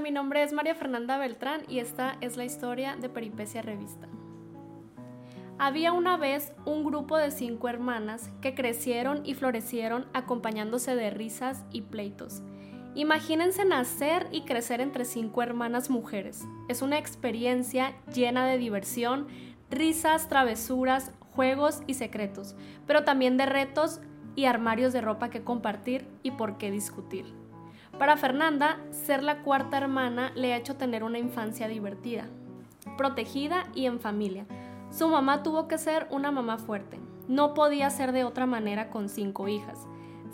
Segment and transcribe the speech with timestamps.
[0.00, 4.08] Mi nombre es María Fernanda Beltrán y esta es la historia de Peripecia Revista.
[5.58, 11.66] Había una vez un grupo de cinco hermanas que crecieron y florecieron acompañándose de risas
[11.70, 12.42] y pleitos.
[12.94, 16.46] Imagínense nacer y crecer entre cinco hermanas mujeres.
[16.68, 19.28] Es una experiencia llena de diversión,
[19.70, 24.00] risas, travesuras, juegos y secretos, pero también de retos
[24.34, 27.39] y armarios de ropa que compartir y por qué discutir.
[28.00, 32.24] Para Fernanda, ser la cuarta hermana le ha hecho tener una infancia divertida,
[32.96, 34.46] protegida y en familia.
[34.90, 36.98] Su mamá tuvo que ser una mamá fuerte.
[37.28, 39.86] No podía ser de otra manera con cinco hijas.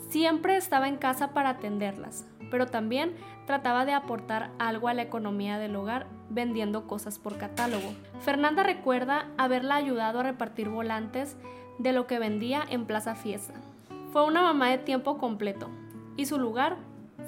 [0.07, 5.59] Siempre estaba en casa para atenderlas, pero también trataba de aportar algo a la economía
[5.59, 7.91] del hogar vendiendo cosas por catálogo.
[8.21, 11.35] Fernanda recuerda haberla ayudado a repartir volantes
[11.79, 13.55] de lo que vendía en Plaza Fiesta.
[14.13, 15.67] Fue una mamá de tiempo completo
[16.15, 16.77] y su lugar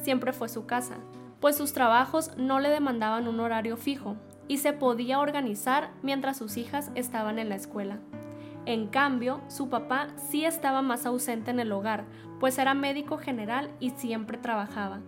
[0.02, 0.97] siempre fue su casa,
[1.39, 4.16] pues sus trabajos no le demandaban un horario fijo
[4.47, 8.00] y se podía organizar mientras sus hijas estaban en la escuela.
[8.66, 12.05] En cambio, su papá sí estaba más ausente en el hogar,
[12.39, 15.02] pues era médico general y siempre trabajaba.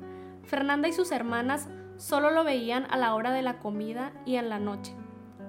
[0.44, 4.50] Fernanda y sus hermanas solo lo veían a la hora de la comida y en
[4.50, 4.96] la noche.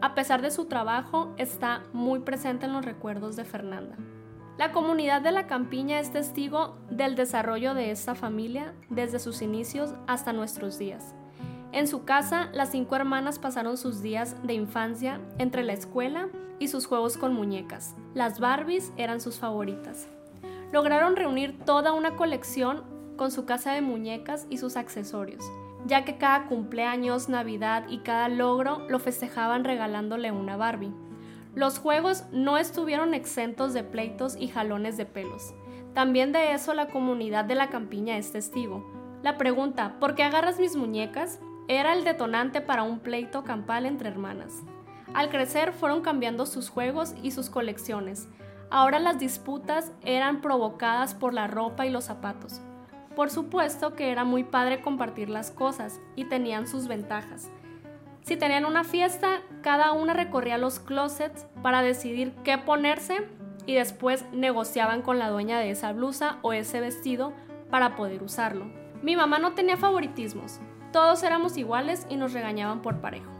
[0.00, 3.96] A pesar de su trabajo, está muy presente en los recuerdos de Fernanda.
[4.58, 9.94] La comunidad de la campiña es testigo del desarrollo de esta familia desde sus inicios
[10.06, 11.14] hasta nuestros días.
[11.72, 16.68] En su casa, las cinco hermanas pasaron sus días de infancia entre la escuela y
[16.68, 17.96] sus juegos con muñecas.
[18.12, 20.06] Las Barbies eran sus favoritas.
[20.70, 22.82] Lograron reunir toda una colección
[23.16, 25.44] con su casa de muñecas y sus accesorios,
[25.86, 30.92] ya que cada cumpleaños, Navidad y cada logro lo festejaban regalándole una Barbie.
[31.54, 35.54] Los juegos no estuvieron exentos de pleitos y jalones de pelos.
[35.94, 38.84] También de eso la comunidad de la campiña es testigo.
[39.22, 41.40] La pregunta, ¿por qué agarras mis muñecas?
[41.68, 44.62] era el detonante para un pleito campal entre hermanas.
[45.14, 48.28] Al crecer fueron cambiando sus juegos y sus colecciones.
[48.70, 52.60] Ahora las disputas eran provocadas por la ropa y los zapatos.
[53.14, 57.50] Por supuesto que era muy padre compartir las cosas y tenían sus ventajas.
[58.22, 63.26] Si tenían una fiesta, cada una recorría los closets para decidir qué ponerse
[63.66, 67.32] y después negociaban con la dueña de esa blusa o ese vestido
[67.70, 68.66] para poder usarlo.
[69.02, 70.60] Mi mamá no tenía favoritismos,
[70.92, 73.30] todos éramos iguales y nos regañaban por parejo.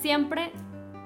[0.00, 0.52] Siempre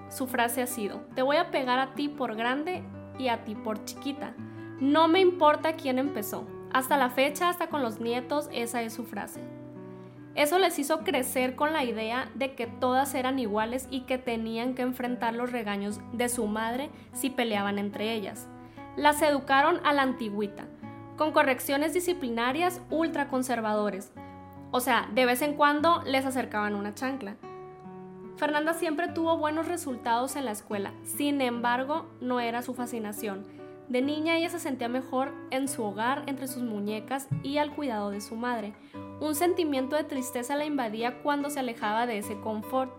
[0.09, 2.83] su frase ha sido, te voy a pegar a ti por grande
[3.19, 4.35] y a ti por chiquita.
[4.81, 6.47] No me importa quién empezó.
[6.73, 9.41] Hasta la fecha, hasta con los nietos, esa es su frase.
[10.39, 14.77] Eso les hizo crecer con la idea de que todas eran iguales y que tenían
[14.77, 18.47] que enfrentar los regaños de su madre si peleaban entre ellas.
[18.97, 20.69] Las educaron a la antigüita,
[21.17, 24.13] con correcciones disciplinarias ultraconservadores.
[24.71, 27.35] O sea, de vez en cuando les acercaban una chancla.
[28.37, 33.45] Fernanda siempre tuvo buenos resultados en la escuela, sin embargo, no era su fascinación.
[33.89, 38.11] De niña ella se sentía mejor en su hogar, entre sus muñecas y al cuidado
[38.11, 38.75] de su madre.
[39.19, 42.93] Un sentimiento de tristeza la invadía cuando se alejaba de ese confort.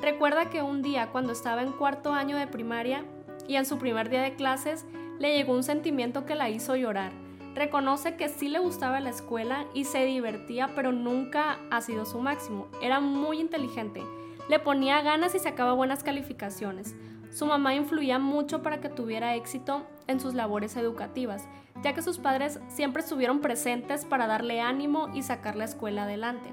[0.00, 3.04] Recuerda que un día cuando estaba en cuarto año de primaria
[3.46, 4.84] y en su primer día de clases,
[5.20, 7.12] le llegó un sentimiento que la hizo llorar.
[7.54, 12.18] Reconoce que sí le gustaba la escuela y se divertía, pero nunca ha sido su
[12.18, 12.66] máximo.
[12.82, 14.02] Era muy inteligente,
[14.48, 16.96] le ponía ganas y sacaba buenas calificaciones.
[17.30, 21.48] Su mamá influía mucho para que tuviera éxito en sus labores educativas,
[21.82, 26.50] ya que sus padres siempre estuvieron presentes para darle ánimo y sacar la escuela adelante.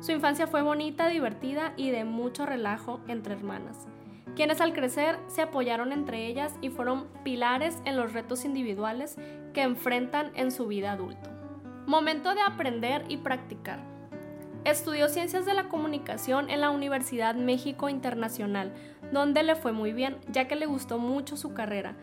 [0.00, 3.86] Su infancia fue bonita, divertida y de mucho relajo entre hermanas,
[4.34, 9.16] quienes al crecer se apoyaron entre ellas y fueron pilares en los retos individuales
[9.54, 11.30] que enfrentan en su vida adulto.
[11.86, 13.78] Momento de aprender y practicar.
[14.64, 18.74] Estudió Ciencias de la Comunicación en la Universidad México Internacional,
[19.12, 21.94] donde le fue muy bien, ya que le gustó mucho su carrera,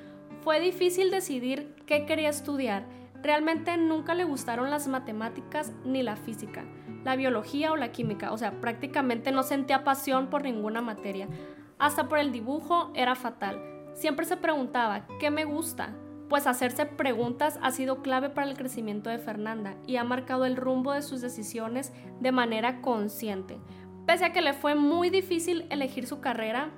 [0.44, 2.86] fue difícil decidir qué quería estudiar.
[3.22, 6.66] Realmente nunca le gustaron las matemáticas ni la física,
[7.06, 11.30] la biología o la química, o sea, prácticamente no sentía pasión por ninguna materia.
[11.80, 13.62] Hasta por el dibujo era fatal.
[13.94, 15.96] Siempre se preguntaba, ¿qué me gusta?
[16.28, 20.58] Pues hacerse preguntas ha sido clave para el crecimiento de Fernanda y ha marcado el
[20.58, 23.60] rumbo de sus decisiones de manera consciente.
[24.06, 26.72] Pese a que le fue muy difícil elegir su carrera,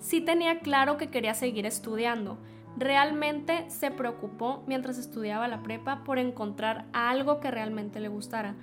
[0.00, 2.38] sí tenía claro que quería seguir estudiando
[2.76, 8.54] realmente se preocupó mientras estudiaba la prepa por encontrar algo que realmente le gustara.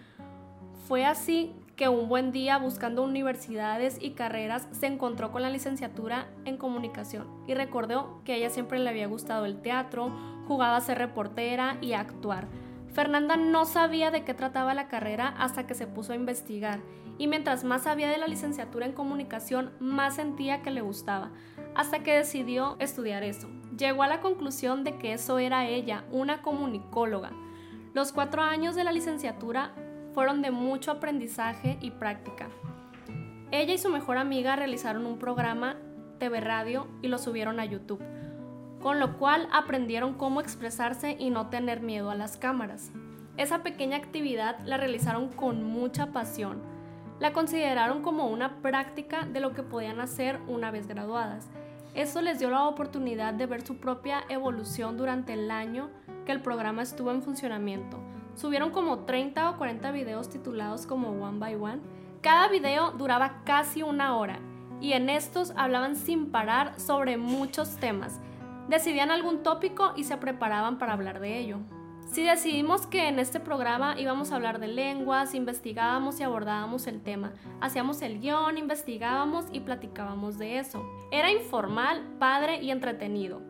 [0.87, 6.27] Fue así que un buen día buscando universidades y carreras se encontró con la licenciatura
[6.45, 10.11] en comunicación y recordó que ella siempre le había gustado el teatro,
[10.47, 12.47] jugaba a ser reportera y actuar.
[12.93, 16.81] Fernanda no sabía de qué trataba la carrera hasta que se puso a investigar
[17.17, 21.31] y mientras más sabía de la licenciatura en comunicación, más sentía que le gustaba,
[21.75, 23.47] hasta que decidió estudiar eso.
[23.77, 27.31] Llegó a la conclusión de que eso era ella, una comunicóloga.
[27.93, 29.73] Los cuatro años de la licenciatura
[30.13, 32.49] fueron de mucho aprendizaje y práctica.
[33.51, 35.77] Ella y su mejor amiga realizaron un programa
[36.19, 38.03] TV Radio y lo subieron a YouTube,
[38.81, 42.91] con lo cual aprendieron cómo expresarse y no tener miedo a las cámaras.
[43.37, 46.61] Esa pequeña actividad la realizaron con mucha pasión.
[47.19, 51.49] La consideraron como una práctica de lo que podían hacer una vez graduadas.
[51.93, 55.89] Eso les dio la oportunidad de ver su propia evolución durante el año
[56.25, 57.97] que el programa estuvo en funcionamiento.
[58.35, 61.81] Subieron como 30 o 40 videos titulados como One by One
[62.21, 64.37] cada video duraba casi una hora
[64.79, 68.19] y en estos hablaban sin parar sobre muchos temas.
[68.67, 71.57] Decidían algún tópico y se preparaban para hablar de ello.
[72.11, 77.01] Si decidimos que en este programa íbamos a hablar de lenguas, investigábamos y abordábamos el
[77.01, 77.31] tema.
[77.61, 80.85] Hacíamos el guion, investigábamos y platicábamos de eso.
[81.11, 83.41] Era informal, padre y entretenido.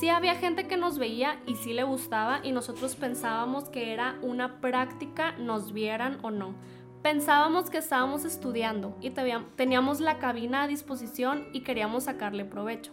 [0.00, 4.18] Sí había gente que nos veía y sí le gustaba y nosotros pensábamos que era
[4.20, 6.54] una práctica, nos vieran o no.
[7.00, 9.14] Pensábamos que estábamos estudiando y
[9.56, 12.92] teníamos la cabina a disposición y queríamos sacarle provecho.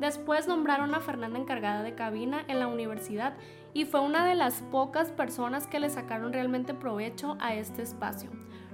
[0.00, 3.34] Después nombraron a Fernanda encargada de cabina en la universidad
[3.74, 8.30] y fue una de las pocas personas que le sacaron realmente provecho a este espacio.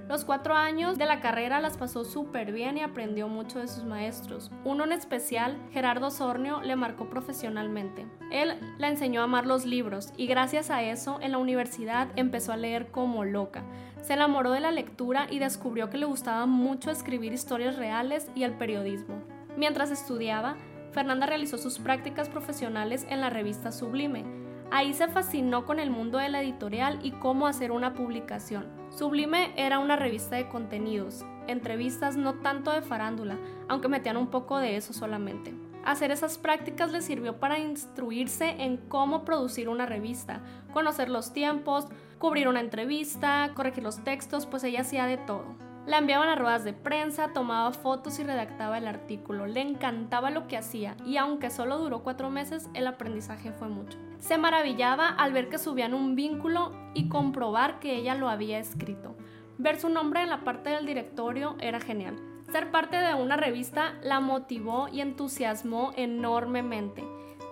[0.07, 3.85] Los cuatro años de la carrera las pasó súper bien y aprendió mucho de sus
[3.85, 4.51] maestros.
[4.63, 8.05] Uno en especial, Gerardo Sornio, le marcó profesionalmente.
[8.31, 12.53] Él la enseñó a amar los libros y gracias a eso en la universidad empezó
[12.53, 13.63] a leer como loca.
[14.01, 18.43] Se enamoró de la lectura y descubrió que le gustaba mucho escribir historias reales y
[18.43, 19.23] el periodismo.
[19.57, 20.55] Mientras estudiaba,
[20.91, 24.44] Fernanda realizó sus prácticas profesionales en la revista Sublime.
[24.71, 28.65] Ahí se fascinó con el mundo de la editorial y cómo hacer una publicación.
[28.89, 34.57] Sublime era una revista de contenidos, entrevistas no tanto de farándula, aunque metían un poco
[34.57, 35.53] de eso solamente.
[35.83, 40.41] Hacer esas prácticas le sirvió para instruirse en cómo producir una revista,
[40.73, 41.87] conocer los tiempos,
[42.17, 45.45] cubrir una entrevista, corregir los textos, pues ella hacía de todo.
[45.85, 49.45] La enviaban a ruedas de prensa, tomaba fotos y redactaba el artículo.
[49.45, 53.99] Le encantaba lo que hacía y aunque solo duró cuatro meses, el aprendizaje fue mucho.
[54.19, 59.15] Se maravillaba al ver que subían un vínculo y comprobar que ella lo había escrito.
[59.57, 62.19] Ver su nombre en la parte del directorio era genial.
[62.51, 67.03] Ser parte de una revista la motivó y entusiasmó enormemente.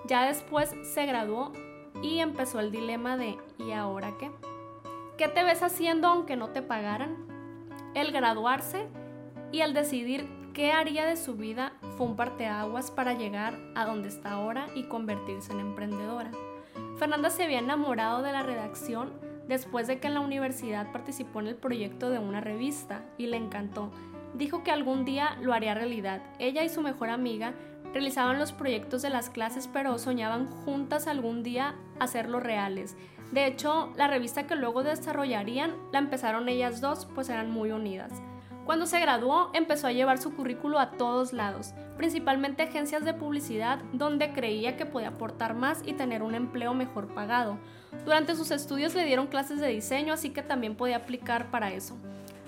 [0.06, 1.52] Ya después se graduó
[2.02, 4.32] y empezó el dilema de ¿y ahora qué?
[5.18, 7.16] ¿Qué te ves haciendo aunque no te pagaran?
[7.94, 8.88] El graduarse
[9.52, 14.10] y el decidir qué haría de su vida fue un parteaguas para llegar a donde
[14.10, 16.32] está ahora y convertirse en emprendedora.
[17.04, 19.12] Fernanda se había enamorado de la redacción
[19.50, 23.36] después de que en la universidad participó en el proyecto de una revista y le
[23.36, 23.92] encantó.
[24.36, 26.22] Dijo que algún día lo haría realidad.
[26.40, 27.56] Ella y su mejor amiga
[27.92, 32.96] realizaban los proyectos de las clases pero soñaban juntas algún día hacerlos reales
[33.34, 38.12] de hecho, la revista que luego desarrollarían la empezaron ellas dos, pues eran muy unidas.
[38.64, 43.80] Cuando se graduó, empezó a llevar su currículo a todos lados, principalmente agencias de publicidad
[43.94, 47.58] donde creía que podía aportar más y tener un empleo mejor pagado.
[48.06, 51.98] Durante sus estudios le dieron clases de diseño, así que también podía aplicar para eso.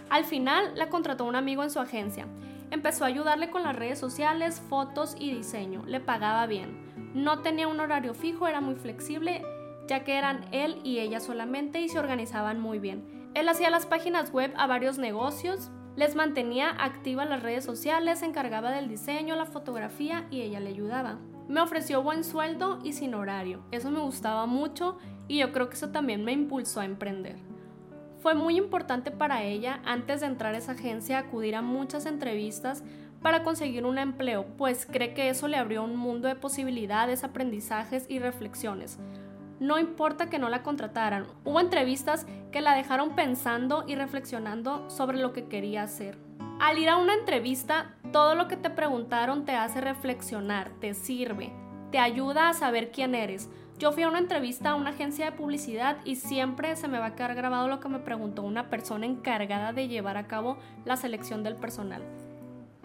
[0.10, 2.28] Al final la contrató un amigo en su agencia.
[2.72, 5.84] Empezó a ayudarle con las redes sociales, fotos y diseño.
[5.86, 7.14] Le pagaba bien.
[7.14, 9.42] No tenía un horario fijo, era muy flexible
[9.88, 13.32] ya que eran él y ella solamente y se organizaban muy bien.
[13.34, 18.26] Él hacía las páginas web a varios negocios, les mantenía activas las redes sociales, se
[18.26, 21.20] encargaba del diseño, la fotografía y ella le ayudaba.
[21.48, 23.64] Me ofreció buen sueldo y sin horario.
[23.72, 24.98] Eso me gustaba mucho
[25.28, 27.38] y yo creo que eso también me impulsó a emprender.
[28.20, 32.84] Fue muy importante para ella antes de entrar a esa agencia acudir a muchas entrevistas
[33.22, 38.06] para conseguir un empleo, pues cree que eso le abrió un mundo de posibilidades, aprendizajes
[38.10, 39.00] y reflexiones
[39.60, 41.26] no importa que no la contrataran.
[41.44, 46.18] Hubo entrevistas que la dejaron pensando y reflexionando sobre lo que quería hacer.
[46.60, 51.52] Al ir a una entrevista, todo lo que te preguntaron te hace reflexionar, te sirve,
[51.92, 53.50] te ayuda a saber quién eres.
[53.78, 57.08] Yo fui a una entrevista a una agencia de publicidad y siempre se me va
[57.08, 60.96] a quedar grabado lo que me preguntó una persona encargada de llevar a cabo la
[60.96, 62.02] selección del personal.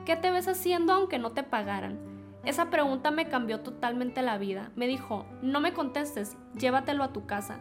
[0.04, 2.09] ¿Qué te ves haciendo aunque no te pagaran?
[2.44, 4.70] Esa pregunta me cambió totalmente la vida.
[4.74, 7.60] Me dijo, no me contestes, llévatelo a tu casa.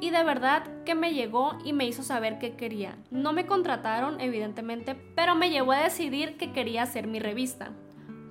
[0.00, 2.96] Y de verdad que me llegó y me hizo saber qué quería.
[3.10, 7.70] No me contrataron, evidentemente, pero me llevó a decidir que quería hacer mi revista.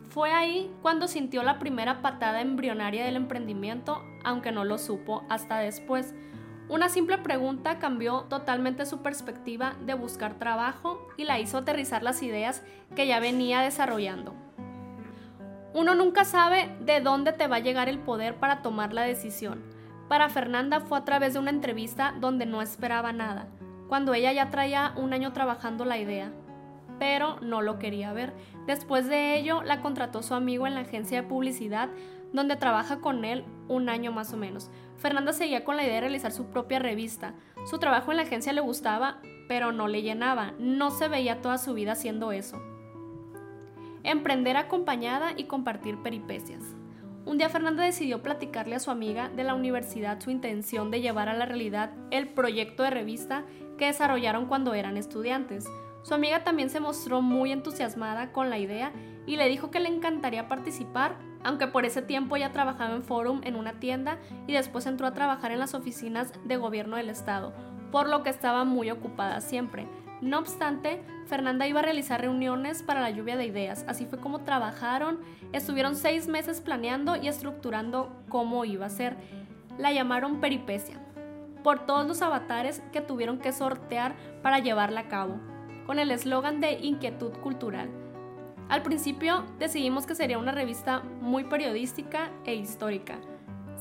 [0.10, 5.58] Fue ahí cuando sintió la primera patada embrionaria del emprendimiento, aunque no lo supo hasta
[5.58, 6.14] después.
[6.70, 12.24] Una simple pregunta cambió totalmente su perspectiva de buscar trabajo y la hizo aterrizar las
[12.24, 12.64] ideas
[12.96, 14.45] que ya venía desarrollando.
[15.76, 19.62] Uno nunca sabe de dónde te va a llegar el poder para tomar la decisión.
[20.08, 23.50] Para Fernanda fue a través de una entrevista donde no esperaba nada,
[23.90, 26.32] cuando ella ya traía un año trabajando la idea,
[26.98, 28.34] pero no lo quería ver.
[28.68, 31.90] Después de ello, la contrató su amigo en la agencia de publicidad
[32.32, 34.72] donde trabaja con él un año más o menos.
[34.96, 37.34] Fernanda seguía con la idea de realizar su propia revista.
[37.70, 39.18] Su trabajo en la agencia le gustaba,
[39.50, 40.54] pero no le llenaba.
[40.58, 42.62] No se veía toda su vida haciendo eso.
[44.06, 46.62] Emprender acompañada y compartir peripecias.
[47.26, 51.28] Un día Fernanda decidió platicarle a su amiga de la universidad su intención de llevar
[51.28, 53.46] a la realidad el proyecto de revista
[53.80, 55.66] que desarrollaron cuando eran estudiantes.
[56.04, 58.94] Su amiga también se mostró muy entusiasmada con la idea
[59.26, 63.42] y le dijo que le encantaría participar, aunque por ese tiempo ya trabajaba en Forum
[63.44, 67.54] en una tienda y después entró a trabajar en las oficinas de gobierno del estado,
[67.92, 69.88] por lo que estaba muy ocupada siempre.
[70.22, 74.42] No obstante, Fernanda iba a realizar reuniones para la lluvia de ideas, así fue como
[74.42, 75.20] trabajaron,
[75.52, 79.18] estuvieron seis meses planeando y estructurando cómo iba a ser.
[79.78, 81.00] La llamaron Peripecia,
[81.64, 85.40] por todos los avatares que tuvieron que sortear para llevarla a cabo,
[85.86, 87.90] con el eslogan de inquietud cultural.
[88.70, 93.20] Al principio decidimos que sería una revista muy periodística e histórica.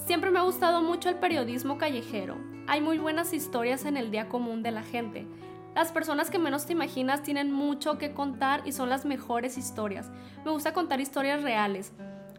[0.05, 2.37] Siempre me ha gustado mucho el periodismo callejero.
[2.67, 5.26] Hay muy buenas historias en el día común de la gente.
[5.75, 10.09] Las personas que menos te imaginas tienen mucho que contar y son las mejores historias.
[10.45, 11.93] Me gusta contar historias reales.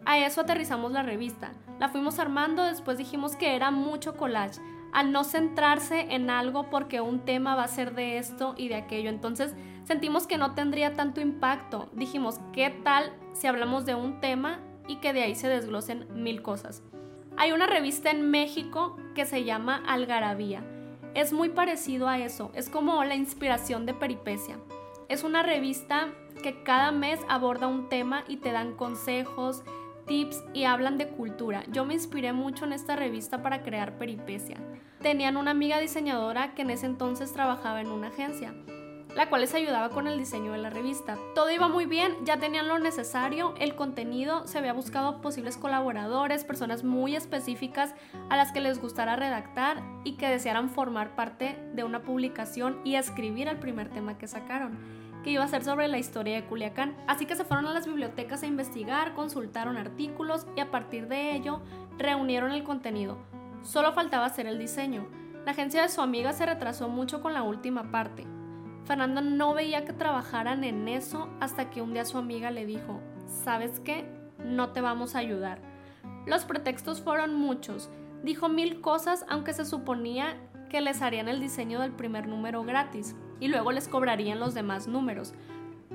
[0.06, 1.52] A eso aterrizamos la revista.
[1.78, 4.60] La fuimos armando, después dijimos que era mucho collage,
[4.94, 8.76] al no centrarse en algo porque un tema va a ser de esto y de
[8.76, 9.10] aquello.
[9.10, 11.90] Entonces sentimos que no tendría tanto impacto.
[11.92, 16.40] Dijimos, ¿qué tal si hablamos de un tema y que de ahí se desglosen mil
[16.40, 16.82] cosas?
[17.36, 20.64] Hay una revista en México que se llama Algarabía.
[21.16, 24.58] Es muy parecido a eso, es como la inspiración de Peripecia.
[25.08, 26.08] Es una revista
[26.42, 29.62] que cada mes aborda un tema y te dan consejos,
[30.06, 31.64] tips y hablan de cultura.
[31.72, 34.58] Yo me inspiré mucho en esta revista para crear Peripecia.
[35.00, 38.54] Tenían una amiga diseñadora que en ese entonces trabajaba en una agencia
[39.16, 41.16] la cual les ayudaba con el diseño de la revista.
[41.34, 46.44] Todo iba muy bien, ya tenían lo necesario, el contenido, se había buscado posibles colaboradores,
[46.44, 47.94] personas muy específicas
[48.28, 52.96] a las que les gustara redactar y que desearan formar parte de una publicación y
[52.96, 54.78] escribir el primer tema que sacaron
[55.24, 56.94] que iba a ser sobre la historia de Culiacán.
[57.08, 61.34] Así que se fueron a las bibliotecas a investigar, consultaron artículos y a partir de
[61.34, 61.62] ello
[61.98, 63.18] reunieron el contenido.
[63.62, 65.08] Solo faltaba hacer el diseño.
[65.44, 68.35] La agencia de su amiga se retrasó mucho con la última parte.
[68.86, 73.00] Fernanda no veía que trabajaran en eso hasta que un día su amiga le dijo,
[73.26, 74.08] ¿sabes qué?
[74.44, 75.58] No te vamos a ayudar.
[76.24, 77.90] Los pretextos fueron muchos.
[78.22, 80.36] Dijo mil cosas aunque se suponía
[80.70, 84.86] que les harían el diseño del primer número gratis y luego les cobrarían los demás
[84.86, 85.34] números.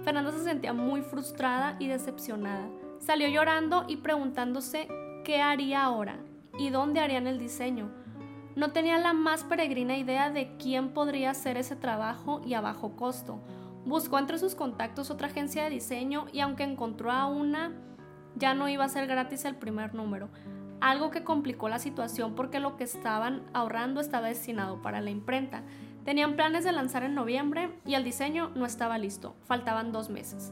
[0.04, 2.68] Fernanda se sentía muy frustrada y decepcionada.
[3.00, 4.90] Salió llorando y preguntándose
[5.24, 6.20] qué haría ahora
[6.60, 7.90] y dónde harían el diseño.
[8.56, 12.96] No tenía la más peregrina idea de quién podría hacer ese trabajo y a bajo
[12.96, 13.40] costo.
[13.86, 17.72] Buscó entre sus contactos otra agencia de diseño y aunque encontró a una,
[18.36, 20.30] ya no iba a ser gratis el primer número,
[20.82, 25.64] algo que complicó la situación porque lo que estaban ahorrando estaba destinado para la imprenta.
[26.04, 30.52] Tenían planes de lanzar en noviembre y el diseño no estaba listo, faltaban dos meses.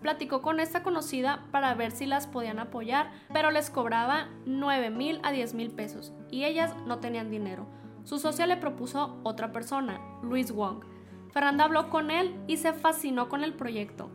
[0.00, 5.20] Platicó con esta conocida para ver si las podían apoyar, pero les cobraba 9 mil
[5.24, 7.66] a 10 mil pesos y ellas no tenían dinero.
[8.04, 10.84] Su socia le propuso otra persona, Luis Wong.
[11.32, 14.08] Fernanda habló con él y se fascinó con el proyecto.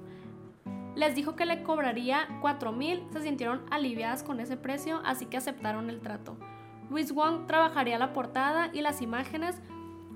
[0.96, 5.38] Les dijo que le cobraría 4 mil, se sintieron aliviadas con ese precio, así que
[5.38, 6.38] aceptaron el trato.
[6.90, 9.62] Luis Wong trabajaría la portada y las imágenes,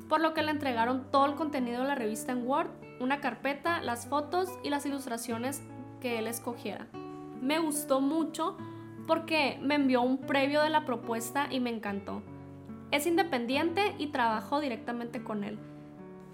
[0.08, 2.70] por lo que le entregaron todo el contenido de la revista en Word
[3.00, 5.64] una carpeta, las fotos y las ilustraciones
[6.00, 6.88] que él escogiera.
[7.42, 8.58] Me gustó mucho
[9.08, 12.22] porque me envió un previo de la propuesta y me encantó.
[12.92, 15.60] Es independiente y trabajo directamente con él.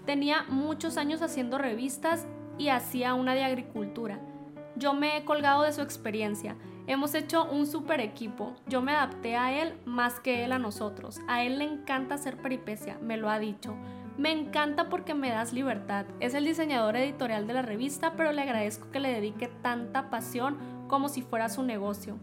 [0.06, 2.26] Tenía muchos años haciendo revistas
[2.58, 4.20] y hacía una de agricultura.
[4.76, 6.56] Yo me he colgado de su experiencia.
[6.86, 8.54] Hemos hecho un super equipo.
[8.66, 11.20] Yo me adapté a él más que él a nosotros.
[11.28, 13.74] A él le encanta hacer peripecia, me lo ha dicho.
[14.16, 16.06] Me encanta porque me das libertad.
[16.20, 20.56] Es el diseñador editorial de la revista, pero le agradezco que le dedique tanta pasión
[20.86, 22.18] como si fuera su negocio.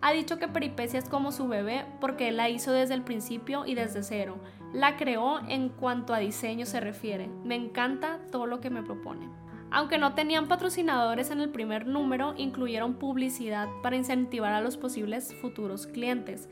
[0.00, 3.64] Ha dicho que Peripecia es como su bebé porque él la hizo desde el principio
[3.64, 4.38] y desde cero.
[4.72, 7.28] La creó en cuanto a diseño se refiere.
[7.44, 9.30] Me encanta todo lo que me propone.
[9.70, 15.34] Aunque no tenían patrocinadores en el primer número, incluyeron publicidad para incentivar a los posibles
[15.40, 16.48] futuros clientes.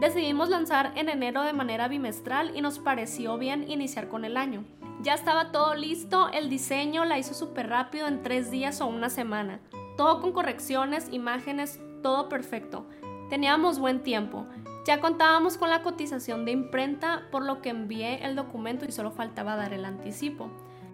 [0.00, 4.64] Decidimos lanzar en enero de manera bimestral y nos pareció bien iniciar con el año.
[5.02, 9.10] Ya estaba todo listo, el diseño la hizo súper rápido en tres días o una
[9.10, 9.60] semana.
[9.96, 12.86] Todo con correcciones, imágenes, todo perfecto.
[13.28, 14.46] Teníamos buen tiempo.
[14.86, 19.10] Ya contábamos con la cotización de imprenta, por lo que envié el documento y solo
[19.10, 20.48] faltaba dar el anticipo.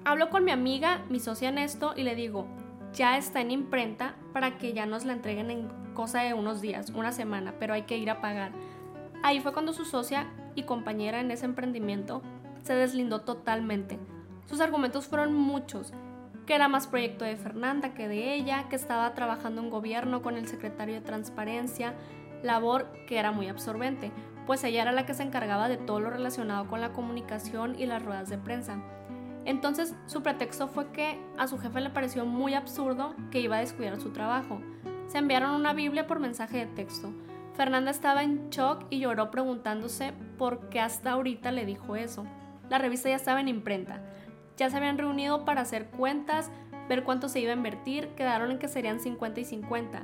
[0.06, 2.46] Hablo con mi amiga, mi socia en esto, y le digo,
[2.94, 6.90] ya está en imprenta para que ya nos la entreguen en cosa de unos días,
[6.90, 8.52] una semana, pero hay que ir a pagar.
[9.25, 12.21] Ahí fue cuando su socia y compañera en ese emprendimiento
[12.62, 13.99] se deslindó totalmente.
[14.45, 15.95] Sus argumentos fueron muchos,
[16.45, 20.37] que era más proyecto de Fernanda que de ella, que estaba trabajando en gobierno con
[20.37, 21.95] el secretario de Transparencia,
[22.43, 24.12] labor que era muy absorbente,
[24.47, 27.87] pues ella era la que se encargaba de todo lo relacionado con la comunicación y
[27.87, 28.76] las ruedas de prensa.
[29.47, 33.61] Entonces su pretexto fue que a su jefe le pareció muy absurdo que iba a
[33.61, 34.61] descuidar su trabajo.
[35.07, 37.11] Se enviaron una Biblia por mensaje de texto.
[37.56, 42.26] Fernanda estaba en shock y lloró preguntándose por qué hasta ahorita le dijo eso.
[42.68, 44.00] La revista ya estaba en imprenta.
[44.56, 46.50] Ya se habían reunido para hacer cuentas,
[46.88, 50.02] ver cuánto se iba a invertir, quedaron en que serían 50 y 50.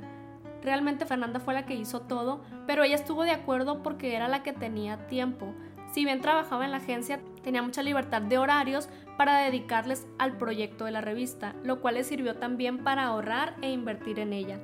[0.63, 4.43] Realmente Fernanda fue la que hizo todo, pero ella estuvo de acuerdo porque era la
[4.43, 5.53] que tenía tiempo.
[5.91, 10.85] Si bien trabajaba en la agencia, tenía mucha libertad de horarios para dedicarles al proyecto
[10.85, 14.61] de la revista, lo cual le sirvió también para ahorrar e invertir en ella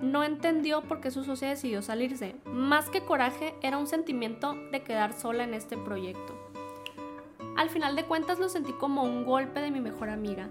[0.00, 2.36] no entendió por qué su socia decidió salirse.
[2.44, 6.34] Más que coraje, era un sentimiento de quedar sola en este proyecto.
[7.56, 10.50] Al final de cuentas lo sentí como un golpe de mi mejor amiga.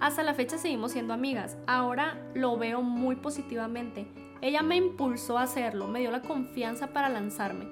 [0.00, 1.56] Hasta la fecha seguimos siendo amigas.
[1.66, 4.06] Ahora lo veo muy positivamente.
[4.40, 7.66] Ella me impulsó a hacerlo, me dio la confianza para lanzarme.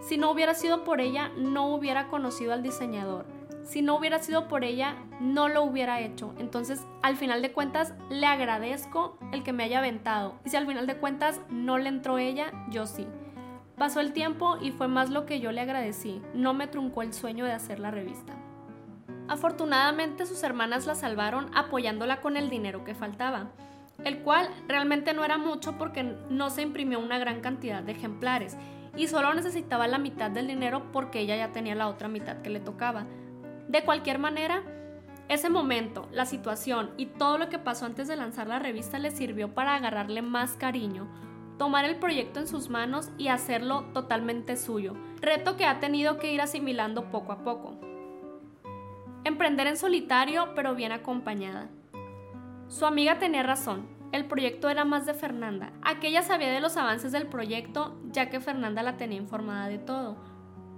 [0.00, 3.33] Si no hubiera sido por ella, no hubiera conocido al diseñador
[3.64, 6.34] si no hubiera sido por ella, no lo hubiera hecho.
[6.38, 10.34] Entonces, al final de cuentas, le agradezco el que me haya aventado.
[10.44, 13.06] Y si al final de cuentas no le entró ella, yo sí.
[13.78, 16.22] Pasó el tiempo y fue más lo que yo le agradecí.
[16.34, 18.34] No me truncó el sueño de hacer la revista.
[19.26, 23.50] Afortunadamente sus hermanas la salvaron apoyándola con el dinero que faltaba,
[24.04, 28.56] el cual realmente no era mucho porque no se imprimió una gran cantidad de ejemplares
[28.96, 32.50] y solo necesitaba la mitad del dinero porque ella ya tenía la otra mitad que
[32.50, 33.06] le tocaba.
[33.68, 34.62] De cualquier manera,
[35.28, 39.10] ese momento, la situación y todo lo que pasó antes de lanzar la revista le
[39.10, 41.08] sirvió para agarrarle más cariño,
[41.58, 46.32] tomar el proyecto en sus manos y hacerlo totalmente suyo, reto que ha tenido que
[46.32, 47.78] ir asimilando poco a poco.
[49.24, 51.70] Emprender en solitario pero bien acompañada.
[52.68, 55.72] Su amiga tenía razón, el proyecto era más de Fernanda.
[55.82, 60.16] Aquella sabía de los avances del proyecto ya que Fernanda la tenía informada de todo,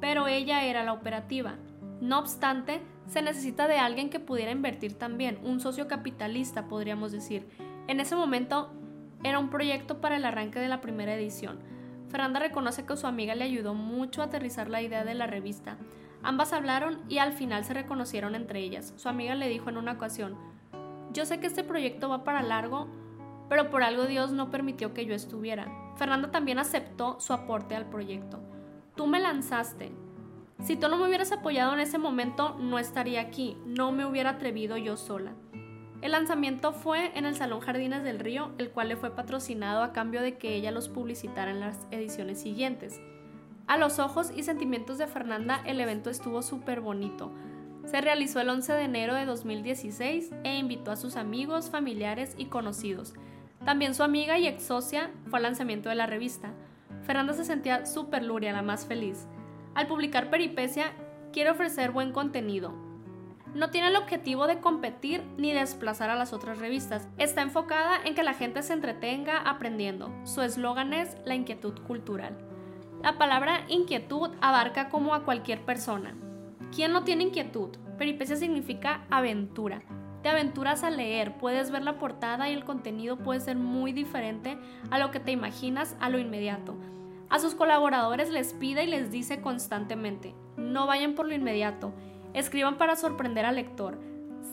[0.00, 1.56] pero ella era la operativa,
[2.00, 7.48] no obstante, se necesita de alguien que pudiera invertir también, un socio capitalista, podríamos decir.
[7.88, 8.70] En ese momento
[9.24, 11.58] era un proyecto para el arranque de la primera edición.
[12.08, 15.78] Fernanda reconoce que su amiga le ayudó mucho a aterrizar la idea de la revista.
[16.22, 18.92] Ambas hablaron y al final se reconocieron entre ellas.
[18.96, 20.36] Su amiga le dijo en una ocasión,
[21.12, 22.88] yo sé que este proyecto va para largo,
[23.48, 25.72] pero por algo Dios no permitió que yo estuviera.
[25.96, 28.40] Fernanda también aceptó su aporte al proyecto.
[28.96, 29.92] Tú me lanzaste,
[30.64, 34.30] si tú no me hubieras apoyado en ese momento, no estaría aquí, no me hubiera
[34.30, 35.34] atrevido yo sola.
[36.02, 39.92] El lanzamiento fue en el Salón Jardines del Río, el cual le fue patrocinado a
[39.92, 43.00] cambio de que ella los publicitara en las ediciones siguientes.
[43.66, 47.32] A los ojos y sentimientos de Fernanda, el evento estuvo súper bonito.
[47.84, 52.46] Se realizó el 11 de enero de 2016 e invitó a sus amigos, familiares y
[52.46, 53.14] conocidos.
[53.64, 56.52] También su amiga y ex socia fue al lanzamiento de la revista.
[57.02, 59.26] Fernanda se sentía súper luria, la más feliz.
[59.76, 60.94] Al publicar Peripecia,
[61.34, 62.72] quiere ofrecer buen contenido.
[63.52, 67.08] No tiene el objetivo de competir ni desplazar a las otras revistas.
[67.18, 70.10] Está enfocada en que la gente se entretenga aprendiendo.
[70.24, 72.38] Su eslogan es la inquietud cultural.
[73.02, 76.16] La palabra inquietud abarca como a cualquier persona.
[76.74, 77.76] ¿Quién no tiene inquietud?
[77.98, 79.82] Peripecia significa aventura.
[80.22, 84.56] Te aventuras a leer, puedes ver la portada y el contenido puede ser muy diferente
[84.90, 86.78] a lo que te imaginas a lo inmediato.
[87.28, 91.92] A sus colaboradores les pide y les dice constantemente, no vayan por lo inmediato,
[92.34, 93.98] escriban para sorprender al lector.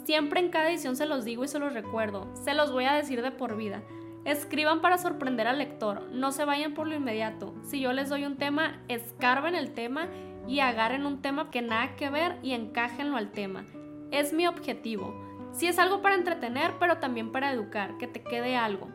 [0.05, 2.93] Siempre en cada edición se los digo y se los recuerdo, se los voy a
[2.93, 3.83] decir de por vida.
[4.25, 7.53] Escriban para sorprender al lector, no se vayan por lo inmediato.
[7.63, 10.07] Si yo les doy un tema, escarben el tema
[10.47, 13.65] y agarren un tema que nada que ver y encájenlo al tema.
[14.11, 15.13] Es mi objetivo.
[15.51, 18.87] Si es algo para entretener, pero también para educar, que te quede algo.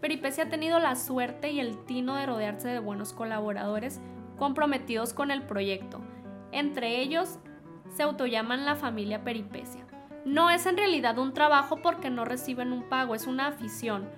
[0.00, 4.00] Peripecia ha tenido la suerte y el tino de rodearse de buenos colaboradores
[4.38, 6.00] comprometidos con el proyecto.
[6.52, 7.38] Entre ellos
[7.96, 9.84] se autollaman la familia Peripecia.
[10.24, 14.08] No es en realidad un trabajo porque no reciben un pago, es una afición.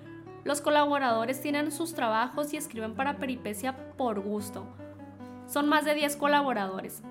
[0.43, 4.67] Los colaboradores tienen sus trabajos y escriben para Peripecia por gusto.
[5.47, 7.01] Son más de 10 colaboradores.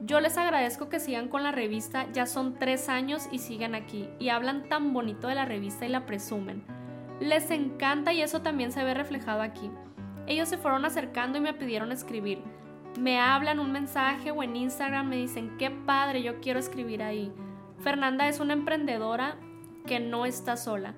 [0.00, 4.08] Yo les agradezco que sigan con la revista, ya son tres años y siguen aquí,
[4.18, 6.64] y hablan tan bonito de la revista y la presumen.
[7.20, 9.70] Les encanta y eso también se ve reflejado aquí.
[10.26, 12.42] Ellos se fueron acercando y me pidieron escribir.
[12.98, 17.32] Me hablan un mensaje o en Instagram me dicen, qué padre, yo quiero escribir ahí.
[17.80, 19.36] Fernanda es una emprendedora
[19.86, 20.94] que no está sola.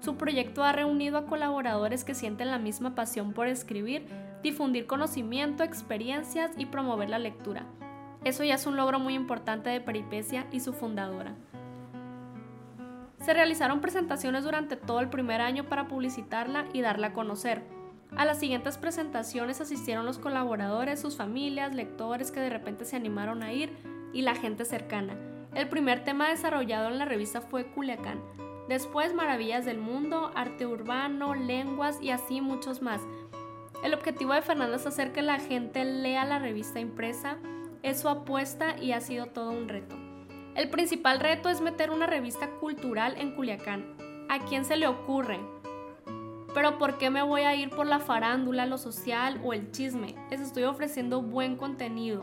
[0.00, 4.06] Su proyecto ha reunido a colaboradores que sienten la misma pasión por escribir,
[4.42, 7.66] difundir conocimiento, experiencias y promover la lectura.
[8.24, 11.34] Eso ya es un logro muy importante de Peripecia y su fundadora.
[13.20, 17.62] Se realizaron presentaciones durante todo el primer año para publicitarla y darla a conocer.
[18.16, 23.42] A las siguientes presentaciones asistieron los colaboradores, sus familias, lectores que de repente se animaron
[23.42, 23.76] a ir
[24.12, 25.16] y la gente cercana.
[25.54, 28.22] El primer tema desarrollado en la revista fue Culiacán,
[28.68, 33.02] después Maravillas del Mundo, Arte Urbano, Lenguas y así muchos más.
[33.84, 37.38] El objetivo de Fernanda es hacer que la gente lea la revista impresa,
[37.82, 40.07] es su apuesta y ha sido todo un reto.
[40.54, 43.84] El principal reto es meter una revista cultural en Culiacán.
[44.28, 45.38] ¿A quién se le ocurre?
[46.54, 50.16] Pero ¿por qué me voy a ir por la farándula, lo social o el chisme?
[50.30, 52.22] Les estoy ofreciendo buen contenido.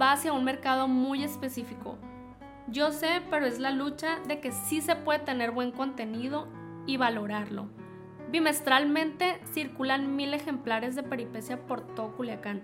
[0.00, 1.98] Va hacia un mercado muy específico.
[2.68, 6.46] Yo sé, pero es la lucha de que sí se puede tener buen contenido
[6.86, 7.68] y valorarlo.
[8.30, 12.62] Bimestralmente circulan mil ejemplares de peripecia por todo Culiacán.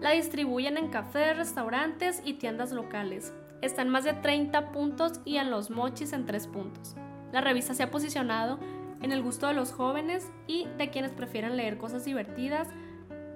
[0.00, 3.32] La distribuyen en cafés, restaurantes y tiendas locales.
[3.60, 6.96] Está en más de 30 puntos y en los mochis en 3 puntos.
[7.32, 8.58] La revista se ha posicionado
[9.02, 12.68] en el gusto de los jóvenes y de quienes prefieren leer cosas divertidas,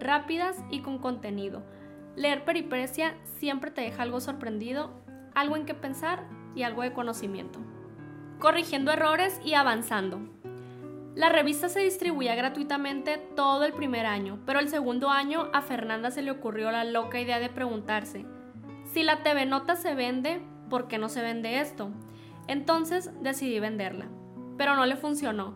[0.00, 1.62] rápidas y con contenido.
[2.16, 4.90] Leer peripecia siempre te deja algo sorprendido,
[5.34, 7.60] algo en que pensar y algo de conocimiento.
[8.38, 10.20] Corrigiendo errores y avanzando.
[11.14, 16.10] La revista se distribuía gratuitamente todo el primer año, pero el segundo año a Fernanda
[16.10, 18.24] se le ocurrió la loca idea de preguntarse,
[18.92, 21.90] si la TV Nota se vende, ¿por qué no se vende esto?
[22.46, 24.08] Entonces decidí venderla,
[24.58, 25.54] pero no le funcionó.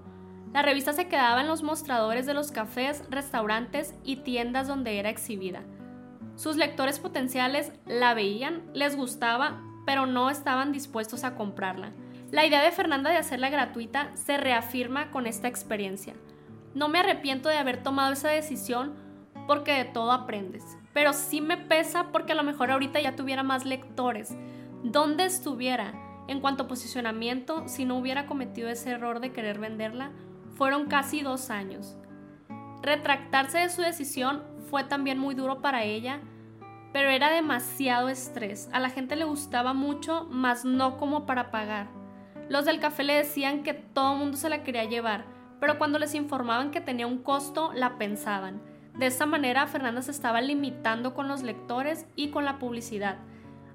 [0.55, 5.11] La revista se quedaba en los mostradores de los cafés, restaurantes y tiendas donde era
[5.11, 5.65] exhibida.
[6.35, 11.93] Sus lectores potenciales la veían, les gustaba, pero no estaban dispuestos a comprarla.
[12.31, 16.15] La idea de Fernanda de hacerla gratuita se reafirma con esta experiencia.
[16.75, 18.95] No me arrepiento de haber tomado esa decisión
[19.47, 23.43] porque de todo aprendes, pero sí me pesa porque a lo mejor ahorita ya tuviera
[23.43, 24.35] más lectores.
[24.83, 25.93] ¿Dónde estuviera?
[26.27, 30.13] En cuanto a posicionamiento, si no hubiera cometido ese error de querer venderla,
[30.55, 31.99] fueron casi dos años.
[32.81, 36.21] Retractarse de su decisión fue también muy duro para ella,
[36.95, 38.71] pero era demasiado estrés.
[38.73, 41.89] A la gente le gustaba mucho, mas no como para pagar.
[42.49, 45.27] Los del café le decían que todo el mundo se la quería llevar,
[45.61, 48.76] pero cuando les informaban que tenía un costo, la pensaban.
[48.99, 53.19] De esta manera, Fernanda se estaba limitando con los lectores y con la publicidad.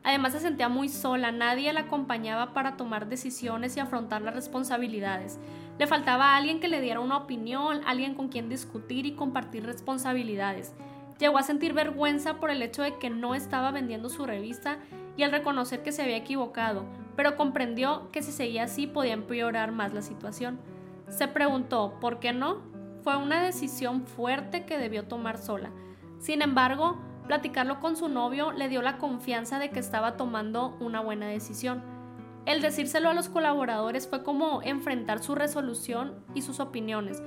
[0.04, 5.40] Además se sentía muy sola, nadie la acompañaba para tomar decisiones y afrontar las responsabilidades.
[5.78, 10.74] Le faltaba alguien que le diera una opinión, alguien con quien discutir y compartir responsabilidades.
[11.20, 14.80] Llegó a sentir vergüenza por el hecho de que no estaba vendiendo su revista
[15.18, 19.72] y al reconocer que se había equivocado, pero comprendió que si seguía así podía empeorar
[19.72, 20.60] más la situación.
[21.10, 22.71] Se preguntó, ¿por qué no?
[23.04, 25.72] Fue una decisión fuerte que debió tomar sola.
[26.20, 31.02] Sin embargo, platicarlo con su novio le dio la confianza de que estaba tomando una
[31.02, 31.84] buena decisión.
[32.46, 37.22] El decírselo a los colaboradores fue como enfrentar su resolución y sus opiniones,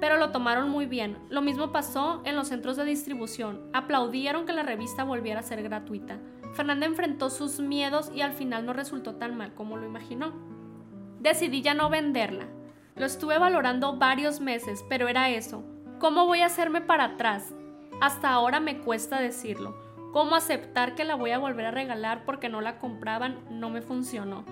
[0.00, 1.18] pero lo tomaron muy bien.
[1.28, 3.60] Lo mismo pasó en los centros de distribución.
[3.72, 6.18] Aplaudieron que la revista volviera a ser gratuita.
[6.54, 10.32] Fernanda enfrentó sus miedos y al final no resultó tan mal como lo imaginó.
[11.20, 12.48] Decidí ya no venderla.
[13.00, 15.64] Lo estuve valorando varios meses, pero era eso.
[16.00, 17.54] ¿Cómo voy a hacerme para atrás?
[18.02, 19.74] Hasta ahora me cuesta decirlo.
[20.12, 23.38] ¿Cómo aceptar que la voy a volver a regalar porque no la compraban?
[23.48, 24.44] No me funcionó.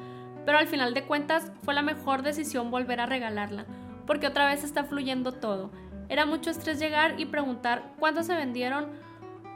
[0.46, 3.66] Pero al final de cuentas fue la mejor decisión volver a regalarla
[4.06, 5.70] porque otra vez está fluyendo todo.
[6.08, 8.86] Era mucho estrés llegar y preguntar cuántas se vendieron,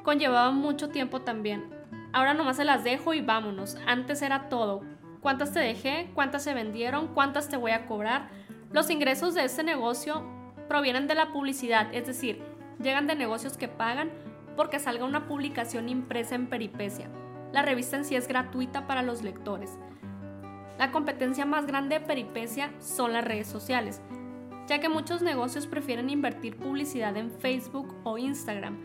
[0.02, 1.64] conllevaba mucho tiempo también.
[2.12, 3.78] Ahora nomás se las dejo y vámonos.
[3.87, 4.83] Antes era todo.
[5.22, 6.11] ¿Cuántas te dejé?
[6.14, 7.07] ¿Cuántas se vendieron?
[7.14, 8.41] ¿Cuántas te voy a cobrar?
[8.73, 10.25] Los ingresos de este negocio
[10.69, 12.43] provienen de la publicidad, es decir,
[12.81, 14.11] llegan de negocios que pagan
[14.57, 17.09] porque salga una publicación impresa en peripecia.
[17.53, 19.79] La revista en sí es gratuita para los lectores.
[20.79, 24.01] La competencia más grande de peripecia son las redes sociales
[24.67, 28.79] ya que muchos negocios prefieren invertir publicidad en Facebook o Instagram.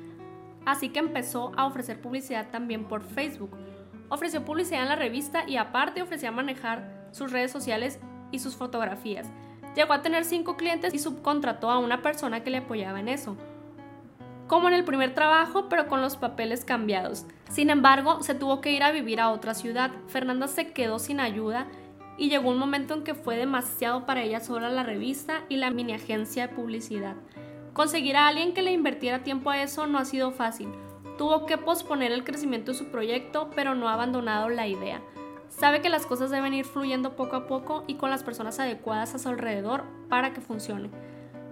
[0.65, 3.52] Así que empezó a ofrecer publicidad también por Facebook.
[4.10, 8.00] Ofreció publicidad en la revista y aparte ofrecía manejar sus redes sociales
[8.32, 9.32] y sus fotografías.
[9.77, 13.37] Llegó a tener cinco clientes y subcontrató a una persona que le apoyaba en eso.
[14.47, 17.25] como en el primer trabajo, pero con los papeles cambiados.
[17.49, 19.91] Sin embargo, se tuvo que ir a vivir a otra ciudad.
[20.07, 21.67] Fernanda se quedó sin ayuda
[22.17, 25.69] y llegó un momento en que fue demasiado para ella sola la revista y la
[25.69, 27.15] mini agencia de publicidad.
[27.73, 30.69] Conseguir a alguien que le invirtiera tiempo a eso no ha sido fácil.
[31.17, 35.01] Tuvo que posponer el crecimiento de su proyecto, pero no ha abandonado la idea.
[35.49, 39.15] Sabe que las cosas deben ir fluyendo poco a poco y con las personas adecuadas
[39.15, 40.89] a su alrededor para que funcione.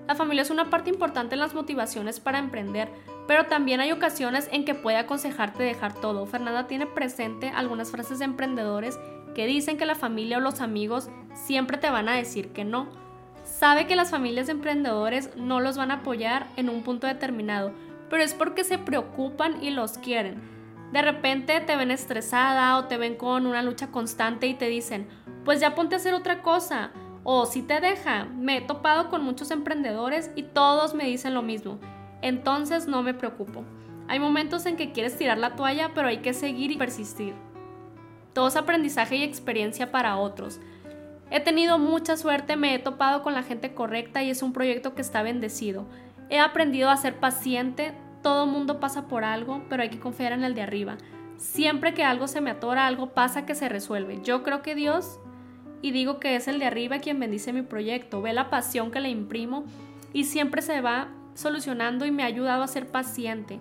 [0.07, 2.89] La familia es una parte importante en las motivaciones para emprender,
[3.27, 6.27] pero también hay ocasiones en que puede aconsejarte dejar todo.
[6.27, 8.99] Fernanda tiene presente algunas frases de emprendedores
[9.33, 12.87] que dicen que la familia o los amigos siempre te van a decir que no.
[13.43, 17.73] Sabe que las familias de emprendedores no los van a apoyar en un punto determinado,
[18.09, 20.54] pero es porque se preocupan y los quieren.
[20.95, 25.09] De repente te ven estresada o te ven con una lucha constante y te dicen,
[25.43, 26.91] pues ya ponte a hacer otra cosa
[27.25, 28.23] o si te deja.
[28.23, 31.79] Me he topado con muchos emprendedores y todos me dicen lo mismo.
[32.21, 33.65] Entonces no me preocupo.
[34.07, 37.33] Hay momentos en que quieres tirar la toalla, pero hay que seguir y persistir.
[38.31, 40.61] Todo es aprendizaje y experiencia para otros.
[41.29, 44.95] He tenido mucha suerte, me he topado con la gente correcta y es un proyecto
[44.95, 45.87] que está bendecido.
[46.29, 47.93] He aprendido a ser paciente,
[48.25, 50.97] todo mundo pasa por algo, pero hay que confiar en el de arriba.
[51.37, 54.19] Siempre que algo se me atora, algo pasa que se resuelve.
[54.23, 55.19] Yo creo que Dios
[55.83, 58.99] y digo que es el de arriba quien bendice mi proyecto, ve la pasión que
[58.99, 59.65] le imprimo
[60.11, 63.59] y siempre se va solucionando y me ha ayudado a ser paciente,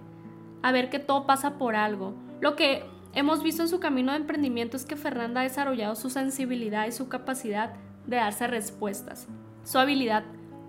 [0.63, 2.15] a ver que todo pasa por algo.
[2.41, 6.09] Lo que hemos visto en su camino de emprendimiento es que Fernanda ha desarrollado su
[6.09, 7.75] sensibilidad y su capacidad
[8.07, 9.29] de darse respuestas.
[9.63, 10.25] Su habilidad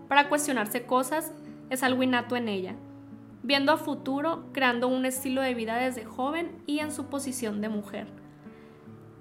[0.09, 1.31] para cuestionarse cosas
[1.69, 2.75] es algo innato en ella,
[3.45, 7.69] viendo a futuro, creando un estilo de vida desde joven y en su posición de
[7.69, 8.07] mujer.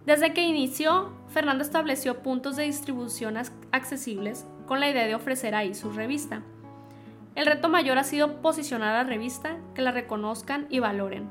[0.06, 3.36] Desde que inició, Fernando estableció puntos de distribución
[3.70, 6.42] accesibles con la idea de ofrecer ahí su revista.
[7.34, 11.28] El reto mayor ha sido posicionar a la revista, que la reconozcan y valoren.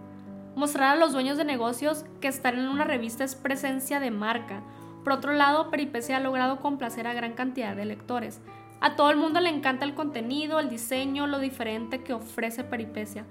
[0.55, 4.61] Mostrar a los dueños de negocios que estar en una revista es presencia de marca.
[5.03, 8.39] Por otro lado, Peripecia ha logrado complacer a gran cantidad de lectores.
[8.81, 13.25] A todo el mundo le encanta el contenido, el diseño, lo diferente que ofrece Peripecia.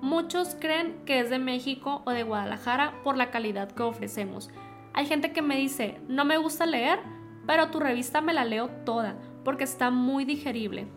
[0.00, 4.50] Muchos creen que es de México o de Guadalajara por la calidad que ofrecemos,
[4.96, 6.98] hay gente que me dice, no me gusta leer,
[7.46, 10.88] pero tu revista me la leo toda, porque está muy digerible.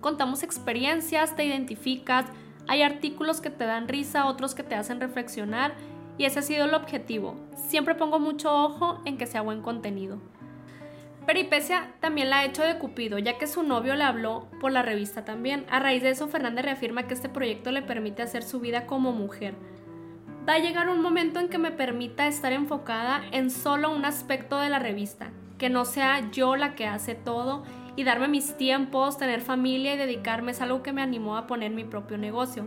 [0.00, 2.26] Contamos experiencias, te identificas,
[2.66, 5.76] hay artículos que te dan risa, otros que te hacen reflexionar,
[6.18, 7.36] y ese ha sido el objetivo.
[7.54, 10.18] Siempre pongo mucho ojo en que sea buen contenido.
[11.26, 14.82] Peripecia también la ha hecho de Cupido, ya que su novio le habló por la
[14.82, 15.64] revista también.
[15.70, 19.12] A raíz de eso, Fernández reafirma que este proyecto le permite hacer su vida como
[19.12, 19.54] mujer
[20.48, 24.58] va a llegar un momento en que me permita estar enfocada en solo un aspecto
[24.58, 27.64] de la revista, que no sea yo la que hace todo
[27.96, 31.70] y darme mis tiempos, tener familia y dedicarme es algo que me animó a poner
[31.70, 32.66] mi propio negocio.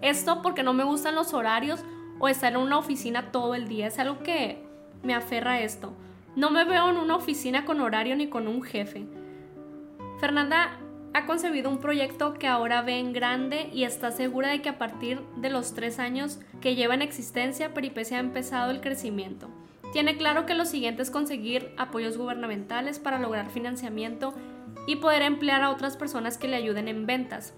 [0.00, 1.84] Esto porque no me gustan los horarios
[2.18, 4.64] o estar en una oficina todo el día, es algo que
[5.02, 5.92] me aferra a esto.
[6.34, 9.04] No me veo en una oficina con horario ni con un jefe.
[10.18, 10.78] Fernanda
[11.12, 14.78] ha concebido un proyecto que ahora ve en grande y está segura de que a
[14.78, 19.50] partir de los tres años que lleva en existencia, Peripecia ha empezado el crecimiento.
[19.92, 24.32] Tiene claro que lo siguiente es conseguir apoyos gubernamentales para lograr financiamiento
[24.86, 27.52] y poder emplear a otras personas que le ayuden en ventas.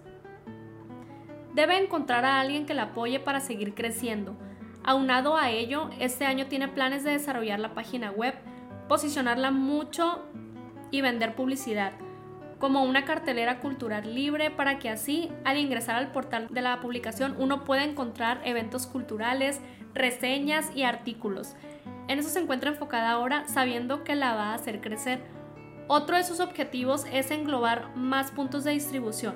[1.55, 4.35] Debe encontrar a alguien que la apoye para seguir creciendo.
[4.83, 8.35] Aunado a ello, este año tiene planes de desarrollar la página web,
[8.89, 10.23] posicionarla mucho
[10.91, 11.93] y vender publicidad
[12.59, 17.35] como una cartelera cultural libre para que así al ingresar al portal de la publicación
[17.39, 19.61] uno pueda encontrar eventos culturales,
[19.93, 21.57] reseñas y artículos.
[22.09, 25.21] En eso se encuentra enfocada ahora sabiendo que la va a hacer crecer.
[25.89, 29.35] Otro de sus objetivos es englobar más puntos de distribución.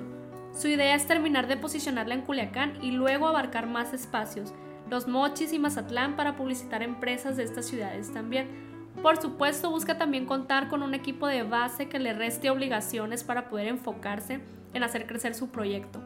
[0.51, 4.53] Su idea es terminar de posicionarla en Culiacán y luego abarcar más espacios,
[4.89, 8.68] los Mochis y Mazatlán para publicitar empresas de estas ciudades también.
[9.01, 13.47] Por supuesto, busca también contar con un equipo de base que le reste obligaciones para
[13.47, 14.41] poder enfocarse
[14.73, 16.01] en hacer crecer su proyecto.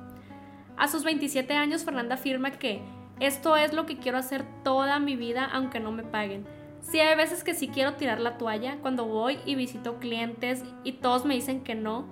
[0.77, 2.82] A sus 27 años, Fernanda afirma que
[3.19, 6.45] esto es lo que quiero hacer toda mi vida aunque no me paguen.
[6.82, 10.93] Sí hay veces que sí quiero tirar la toalla cuando voy y visito clientes y
[10.93, 12.06] todos me dicen que no.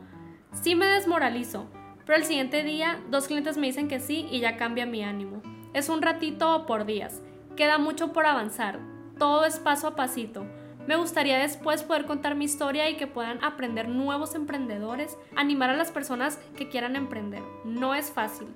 [0.53, 1.65] Sí me desmoralizo,
[2.05, 5.41] pero el siguiente día dos clientes me dicen que sí y ya cambia mi ánimo.
[5.73, 7.21] Es un ratito o por días.
[7.55, 8.79] Queda mucho por avanzar.
[9.17, 10.45] Todo es paso a pasito.
[10.87, 15.75] Me gustaría después poder contar mi historia y que puedan aprender nuevos emprendedores, animar a
[15.75, 17.43] las personas que quieran emprender.
[17.63, 18.47] No es fácil,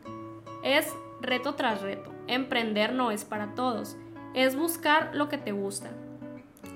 [0.63, 2.11] es reto tras reto.
[2.27, 3.95] Emprender no es para todos,
[4.33, 5.91] es buscar lo que te gusta.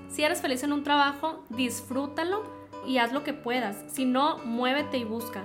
[0.08, 2.42] Si eres feliz en un trabajo, disfrútalo
[2.86, 3.84] y haz lo que puedas.
[3.88, 5.42] Si no, muévete y busca.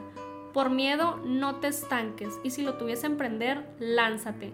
[0.54, 4.54] Por miedo no te estanques y si lo tuviese emprender, lánzate,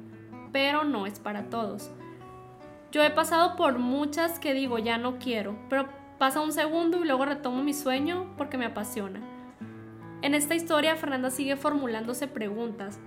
[0.51, 1.91] pero no es para todos.
[2.91, 7.07] Yo he pasado por muchas que digo ya no quiero, pero pasa un segundo y
[7.07, 9.21] luego retomo mi sueño porque me apasiona.
[10.21, 12.99] En esta historia Fernanda sigue formulándose preguntas.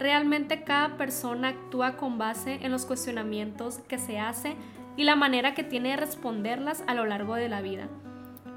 [0.00, 4.56] Realmente cada persona actúa con base en los cuestionamientos que se hace
[4.96, 7.88] y la manera que tiene de responderlas a lo largo de la vida.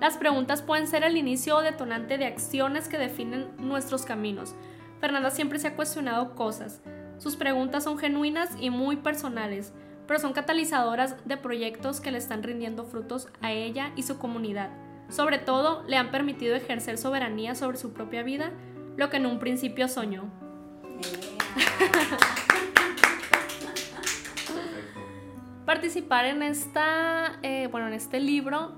[0.01, 4.55] Las preguntas pueden ser el inicio o detonante de acciones que definen nuestros caminos.
[4.99, 6.81] Fernanda siempre se ha cuestionado cosas.
[7.19, 9.73] Sus preguntas son genuinas y muy personales,
[10.09, 14.71] pero son catalizadoras de proyectos que le están rindiendo frutos a ella y su comunidad.
[15.07, 18.51] Sobre todo, le han permitido ejercer soberanía sobre su propia vida,
[18.97, 20.23] lo que en un principio soñó.
[25.67, 28.73] Participar en esta, eh, bueno, en este libro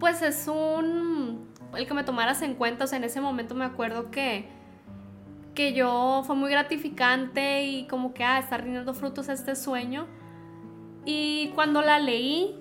[0.00, 3.64] pues es un, el que me tomaras en cuenta, o sea, en ese momento me
[3.64, 4.48] acuerdo que,
[5.58, 10.06] que yo fue muy gratificante y como que, ah, está rindiendo frutos este sueño.
[11.04, 12.54] Y cuando la leí,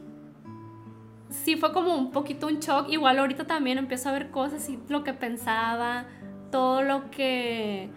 [1.30, 2.90] sí fue como un poquito un shock.
[2.90, 6.08] Igual ahorita también empiezo a ver cosas y lo que pensaba,
[6.50, 7.92] todo lo que,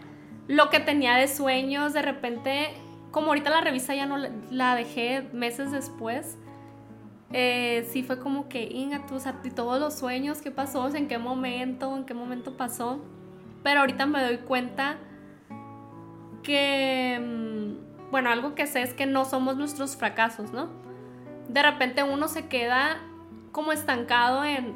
[0.49, 2.75] lo que tenía de sueños, de repente,
[3.11, 4.19] como ahorita la revista ya no
[4.51, 6.37] la dejé meses después,
[7.33, 10.95] eh, sí fue como que, Inga, tú, o sea, todos los sueños, ¿qué pasó?
[10.95, 11.97] ¿En qué momento?
[11.97, 13.01] ¿En qué momento pasó?
[13.63, 14.97] Pero ahorita me doy cuenta
[16.43, 20.69] que, mm, bueno, algo que sé es que no somos nuestros fracasos, ¿no?
[21.49, 23.01] De repente uno se queda
[23.53, 24.75] como estancado en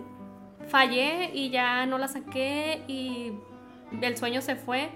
[0.69, 3.33] fallé y ya no la saqué y
[4.01, 4.91] el sueño se fue.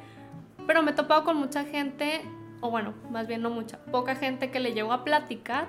[0.67, 2.23] Pero me he topado con mucha gente,
[2.61, 5.67] o bueno, más bien no mucha, poca gente que le llego a platicar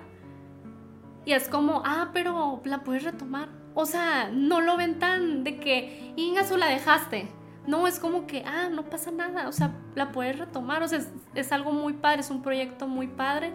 [1.26, 3.50] y es como, ah, pero la puedes retomar.
[3.76, 7.28] O sea, no lo ven tan de que, Ingasu, la dejaste.
[7.70, 9.48] No, es como que, ah, no pasa nada.
[9.48, 10.82] O sea, la puedes retomar.
[10.82, 11.02] O sea,
[11.36, 13.54] es, algo muy padre, es un proyecto muy padre.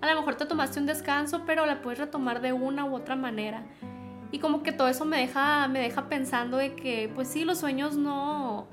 [0.00, 3.16] A lo mejor te tomaste un descanso, pero la puedes retomar de una u otra
[3.16, 3.66] manera.
[4.30, 7.58] Y como que todo eso me deja, me deja pensando de que, pues sí, los
[7.58, 8.68] sueños no,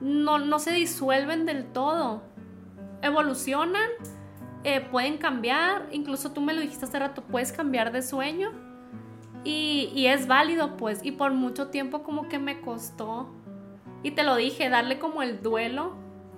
[0.00, 2.22] no, no se disuelven del todo.
[3.02, 3.90] Evolucionan,
[4.64, 8.52] eh, pueden cambiar, incluso tú me lo dijiste hace rato, puedes cambiar de sueño
[9.44, 13.28] y, es válido pues y por mucho tiempo como que me costó
[14.02, 15.94] y te lo dije, darle como el duelo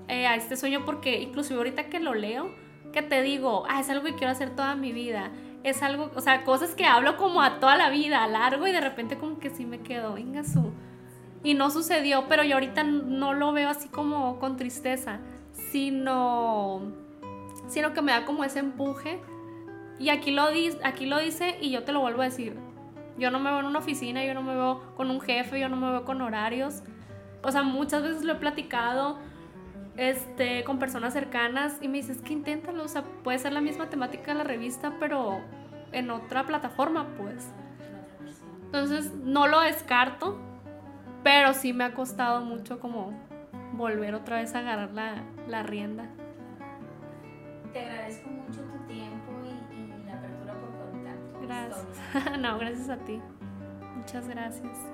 [0.09, 2.55] eh, a este sueño porque incluso ahorita que lo leo,
[2.93, 5.31] que te digo, ah, es algo que quiero hacer toda mi vida,
[5.63, 8.73] es algo, o sea, cosas que hablo como a toda la vida, a largo y
[8.73, 10.73] de repente como que sí me quedo, venga su.
[11.43, 15.21] Y no sucedió, pero yo ahorita no lo veo así como con tristeza,
[15.53, 17.05] sino
[17.67, 19.21] sino que me da como ese empuje.
[19.99, 20.45] Y aquí lo,
[20.83, 22.57] aquí lo dice y yo te lo vuelvo a decir.
[23.17, 25.69] Yo no me veo en una oficina, yo no me veo con un jefe, yo
[25.69, 26.83] no me veo con horarios.
[27.45, 29.19] O sea, muchas veces lo he platicado
[29.97, 32.85] este, con personas cercanas y me dices que inténtalo.
[32.85, 35.41] O sea, puede ser la misma temática de la revista, pero
[35.93, 37.49] en otra plataforma, pues.
[38.67, 40.39] Entonces, no lo descarto,
[41.23, 43.13] pero sí me ha costado mucho como
[43.75, 46.09] volver otra vez a agarrar la, la rienda
[47.75, 51.17] te agradezco mucho tu tiempo y, la apertura por contar.
[51.43, 52.39] Gracias.
[52.41, 53.21] no, gracias a ti.
[53.97, 54.94] Muchas gracias.